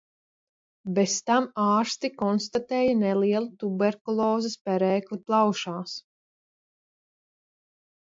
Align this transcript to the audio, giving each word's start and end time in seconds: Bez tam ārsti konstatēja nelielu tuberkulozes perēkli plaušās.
Bez 0.95 1.17
tam 1.29 1.47
ārsti 1.63 2.11
konstatēja 2.23 2.97
nelielu 3.03 3.53
tuberkulozes 3.67 4.59
perēkli 4.71 5.23
plaušās. 5.31 5.97